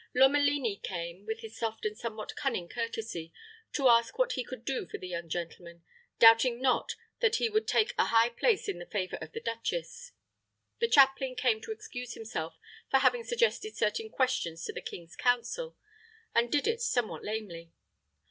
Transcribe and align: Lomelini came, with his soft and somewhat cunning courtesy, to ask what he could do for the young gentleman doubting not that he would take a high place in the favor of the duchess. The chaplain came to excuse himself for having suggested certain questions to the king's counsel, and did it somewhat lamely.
Lomelini 0.15 0.77
came, 0.77 1.27
with 1.27 1.41
his 1.41 1.55
soft 1.55 1.85
and 1.85 1.95
somewhat 1.95 2.35
cunning 2.35 2.67
courtesy, 2.67 3.31
to 3.73 3.87
ask 3.87 4.17
what 4.17 4.31
he 4.31 4.43
could 4.43 4.65
do 4.65 4.87
for 4.87 4.97
the 4.97 5.07
young 5.09 5.29
gentleman 5.29 5.83
doubting 6.17 6.59
not 6.59 6.95
that 7.19 7.35
he 7.35 7.49
would 7.49 7.67
take 7.67 7.93
a 7.99 8.05
high 8.05 8.29
place 8.29 8.67
in 8.67 8.79
the 8.79 8.87
favor 8.87 9.17
of 9.21 9.31
the 9.33 9.39
duchess. 9.39 10.13
The 10.79 10.87
chaplain 10.87 11.35
came 11.35 11.61
to 11.61 11.71
excuse 11.71 12.15
himself 12.15 12.57
for 12.89 12.97
having 12.97 13.23
suggested 13.23 13.75
certain 13.77 14.09
questions 14.09 14.65
to 14.65 14.73
the 14.73 14.81
king's 14.81 15.15
counsel, 15.15 15.77
and 16.33 16.51
did 16.51 16.65
it 16.65 16.81
somewhat 16.81 17.23
lamely. 17.23 17.71